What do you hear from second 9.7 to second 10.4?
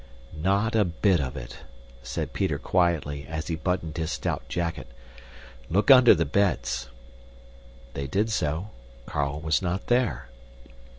there.